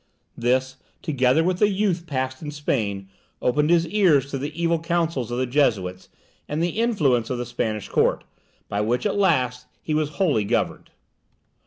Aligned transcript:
This, 0.35 0.77
together 1.03 1.43
with 1.43 1.61
a 1.61 1.67
youth 1.69 2.07
passed 2.07 2.41
in 2.41 2.49
Spain, 2.49 3.07
opened 3.39 3.69
his 3.69 3.87
ears 3.87 4.31
to 4.31 4.39
the 4.39 4.51
evil 4.59 4.79
counsels 4.79 5.29
of 5.29 5.37
the 5.37 5.45
Jesuits, 5.45 6.09
and 6.49 6.59
the 6.59 6.79
influence 6.81 7.29
of 7.29 7.37
the 7.37 7.45
Spanish 7.45 7.87
court, 7.87 8.23
by 8.67 8.81
which 8.81 9.05
at 9.05 9.15
last 9.15 9.67
he 9.83 9.93
was 9.93 10.15
wholly 10.17 10.43
governed. 10.43 10.89